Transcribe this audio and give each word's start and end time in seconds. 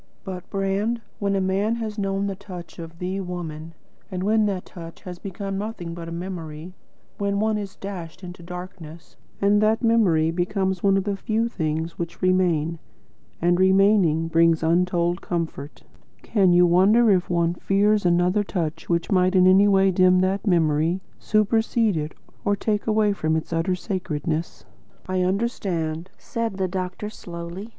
But, 0.23 0.49
Brand, 0.49 0.99
when 1.19 1.35
a 1.35 1.39
man 1.39 1.75
has 1.75 1.99
known 1.99 2.25
the 2.25 2.35
touch 2.35 2.79
of 2.79 2.97
THE 2.97 3.21
Woman, 3.21 3.75
and 4.09 4.23
when 4.23 4.47
that 4.47 4.65
touch 4.65 5.03
has 5.03 5.19
become 5.19 5.59
nothing 5.59 5.93
but 5.93 6.07
a 6.09 6.11
memory; 6.11 6.73
when 7.19 7.39
one 7.39 7.55
is 7.55 7.75
dashed 7.75 8.23
into 8.23 8.41
darkness, 8.41 9.15
and 9.39 9.61
that 9.61 9.83
memory 9.83 10.31
becomes 10.31 10.81
one 10.81 10.97
of 10.97 11.03
the 11.03 11.15
few 11.15 11.47
things 11.47 11.99
which 11.99 12.19
remain, 12.19 12.79
and, 13.39 13.59
remaining, 13.59 14.27
brings 14.27 14.63
untold 14.63 15.21
comfort, 15.21 15.83
can 16.23 16.51
you 16.51 16.65
wonder 16.65 17.11
if 17.11 17.29
one 17.29 17.53
fears 17.53 18.03
another 18.03 18.43
touch 18.43 18.89
which 18.89 19.11
might 19.11 19.35
in 19.35 19.45
any 19.45 19.67
way 19.67 19.91
dim 19.91 20.17
that 20.21 20.47
memory, 20.47 20.99
supersede 21.19 21.95
it, 21.95 22.15
or 22.43 22.55
take 22.55 22.87
away 22.87 23.13
from 23.13 23.35
its 23.35 23.53
utter 23.53 23.75
sacredness?" 23.75 24.65
"I 25.07 25.21
understand," 25.21 26.09
said 26.17 26.55
the 26.57 26.67
doctor 26.67 27.11
slowly. 27.11 27.69